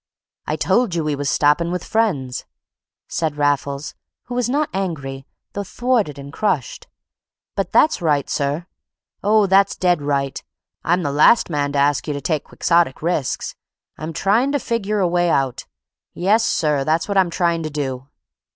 [0.47, 2.45] "I told you we was stoppin' with friends,"
[3.07, 3.93] said Raffles,
[4.23, 6.87] who was not angry, though thwarted and crushed.
[7.55, 8.65] "But that's right, sir!
[9.21, 10.43] Oh, that's dead right,
[10.83, 13.53] and I'm the last man to ask you to take Quixotic risks.
[13.95, 15.67] I'm tryin' to figure a way out.
[16.15, 18.07] Yes, sir, that's what I'm tryin' to do."